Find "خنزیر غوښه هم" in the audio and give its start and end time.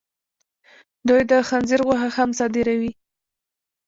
1.49-2.29